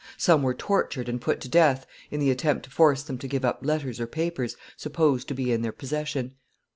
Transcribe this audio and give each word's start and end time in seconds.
Some 0.17 0.41
were 0.41 0.55
tortured 0.55 1.07
and 1.07 1.21
put 1.21 1.39
to 1.41 1.47
death 1.47 1.85
in 2.09 2.19
the 2.19 2.31
attempt 2.31 2.63
to 2.65 2.71
force 2.71 3.03
them 3.03 3.19
to 3.19 3.27
give 3.27 3.45
up 3.45 3.59
letters 3.63 3.99
or 4.01 4.07
papers 4.07 4.57
supposed 4.75 5.27
to 5.27 5.35
be 5.35 5.51
in 5.51 5.61
their 5.61 5.71
possession. 5.71 6.33